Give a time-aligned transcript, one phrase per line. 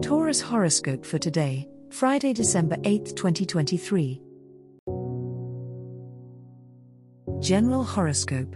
[0.00, 4.22] Taurus horoscope for today, Friday, December 8, 2023.
[7.40, 8.54] General horoscope.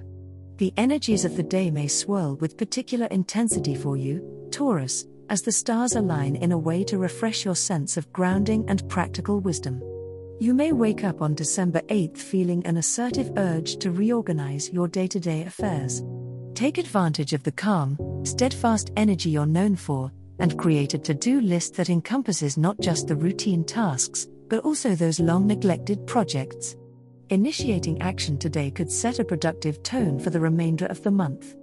[0.58, 5.50] The energies of the day may swirl with particular intensity for you, Taurus, as the
[5.50, 9.82] stars align in a way to refresh your sense of grounding and practical wisdom.
[10.38, 15.08] You may wake up on December 8 feeling an assertive urge to reorganize your day
[15.08, 16.04] to day affairs.
[16.54, 21.40] Take advantage of the calm, steadfast energy you're known for and create a to do
[21.40, 26.76] list that encompasses not just the routine tasks, but also those long neglected projects.
[27.30, 31.54] Initiating action today could set a productive tone for the remainder of the month.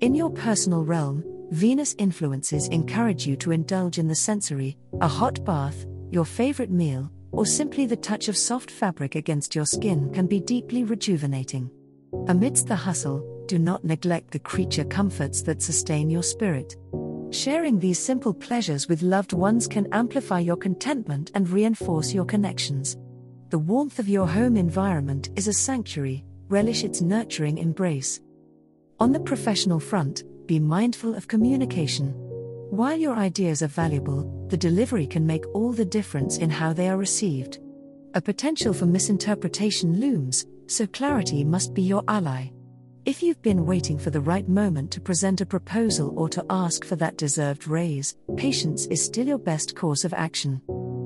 [0.00, 5.44] In your personal realm, Venus influences encourage you to indulge in the sensory, a hot
[5.44, 10.26] bath, your favorite meal, or simply the touch of soft fabric against your skin can
[10.26, 11.70] be deeply rejuvenating.
[12.26, 16.74] Amidst the hustle, do not neglect the creature comforts that sustain your spirit.
[17.30, 22.96] Sharing these simple pleasures with loved ones can amplify your contentment and reinforce your connections.
[23.50, 28.20] The warmth of your home environment is a sanctuary, relish its nurturing embrace.
[28.98, 32.14] On the professional front, be mindful of communication.
[32.70, 36.88] While your ideas are valuable, the delivery can make all the difference in how they
[36.88, 37.58] are received.
[38.14, 42.48] A potential for misinterpretation looms, so clarity must be your ally.
[43.08, 46.84] If you've been waiting for the right moment to present a proposal or to ask
[46.84, 50.60] for that deserved raise, patience is still your best course of action.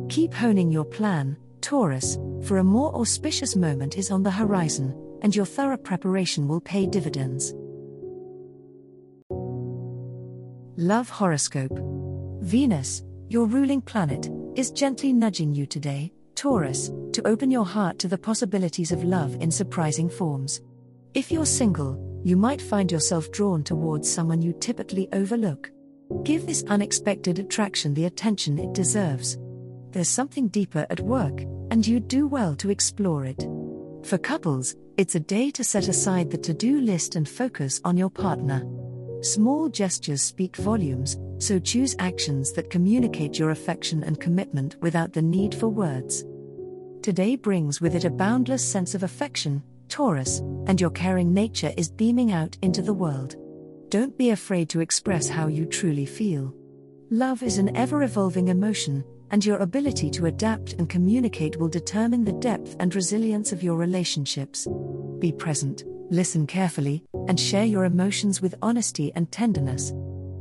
[0.09, 5.37] Keep honing your plan, Taurus, for a more auspicious moment is on the horizon, and
[5.37, 7.54] your thorough preparation will pay dividends.
[10.76, 11.78] Love Horoscope
[12.41, 18.09] Venus, your ruling planet, is gently nudging you today, Taurus, to open your heart to
[18.09, 20.60] the possibilities of love in surprising forms.
[21.15, 25.71] If you're single, you might find yourself drawn towards someone you typically overlook.
[26.23, 29.37] Give this unexpected attraction the attention it deserves.
[29.91, 33.47] There's something deeper at work, and you'd do well to explore it.
[34.05, 37.99] For couples, it's a day to set aside the to do list and focus on
[37.99, 38.65] your partner.
[39.21, 45.21] Small gestures speak volumes, so choose actions that communicate your affection and commitment without the
[45.21, 46.25] need for words.
[47.03, 50.38] Today brings with it a boundless sense of affection, Taurus,
[50.69, 53.36] and your caring nature is beaming out into the world.
[53.91, 56.54] Don't be afraid to express how you truly feel.
[57.10, 62.25] Love is an ever evolving emotion, and your ability to adapt and communicate will determine
[62.25, 64.66] the depth and resilience of your relationships.
[65.19, 69.92] Be present, listen carefully, and share your emotions with honesty and tenderness.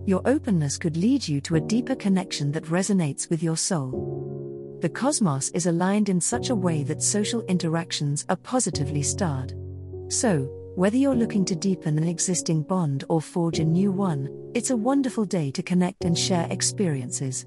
[0.06, 4.22] Your openness could lead you to a deeper connection that resonates with your soul
[4.82, 9.54] the cosmos is aligned in such a way that social interactions are positively starred.
[10.10, 14.72] So, whether you're looking to deepen an existing bond or forge a new one, it's
[14.72, 17.46] a wonderful day to connect and share experiences.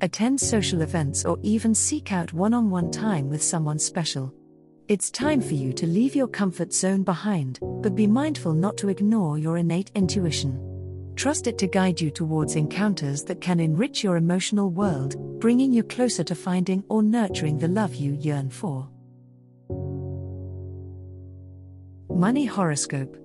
[0.00, 4.34] Attend social events or even seek out one on one time with someone special.
[4.88, 8.88] It's time for you to leave your comfort zone behind, but be mindful not to
[8.88, 10.71] ignore your innate intuition.
[11.16, 15.82] Trust it to guide you towards encounters that can enrich your emotional world, bringing you
[15.82, 18.88] closer to finding or nurturing the love you yearn for.
[22.08, 23.16] Money Horoscope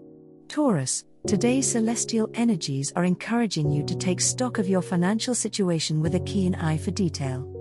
[0.47, 6.15] Taurus, today's celestial energies are encouraging you to take stock of your financial situation with
[6.15, 7.53] a keen eye for detail.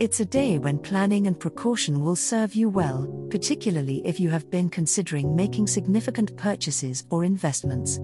[0.00, 4.48] It's a day when planning and precaution will serve you well, particularly if you have
[4.50, 7.98] been considering making significant purchases or investments.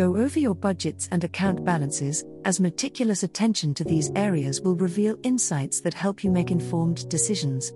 [0.00, 5.18] Go over your budgets and account balances, as meticulous attention to these areas will reveal
[5.24, 7.74] insights that help you make informed decisions.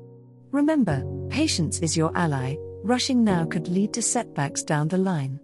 [0.50, 5.38] Remember, patience is your ally, rushing now could lead to setbacks down the line.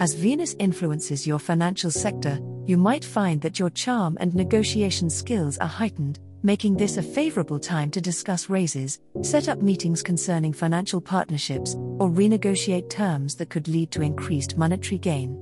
[0.00, 5.56] As Venus influences your financial sector, you might find that your charm and negotiation skills
[5.58, 11.00] are heightened, making this a favorable time to discuss raises, set up meetings concerning financial
[11.00, 15.38] partnerships, or renegotiate terms that could lead to increased monetary gain.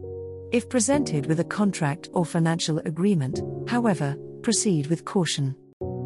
[0.52, 5.54] If presented with a contract or financial agreement, however, proceed with caution.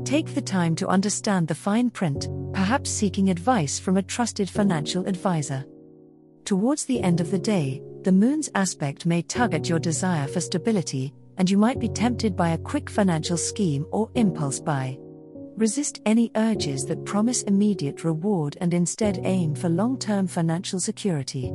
[0.05, 5.07] Take the time to understand the fine print, perhaps seeking advice from a trusted financial
[5.07, 5.65] advisor.
[6.45, 10.43] Towards the end of the day, the moon's aspect may tug at your desire for
[10.43, 14.99] stability, and you might be tempted by a quick financial scheme or impulse buy.
[15.57, 21.51] Resist any urges that promise immediate reward and instead aim for long term financial security.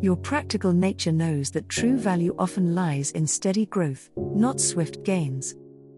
[0.00, 5.56] Your practical nature knows that true value often lies in steady growth, not swift gains.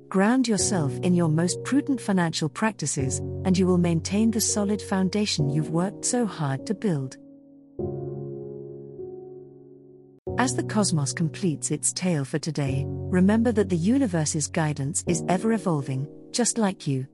[0.09, 5.51] Ground yourself in your most prudent financial practices, and you will maintain the solid foundation
[5.51, 7.19] you've worked so hard to build.
[10.39, 15.53] As the cosmos completes its tale for today, remember that the universe's guidance is ever
[15.53, 17.07] evolving, just like you.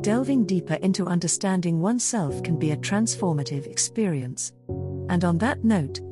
[0.00, 4.52] Delving deeper into understanding oneself can be a transformative experience.
[5.08, 6.00] And on that note,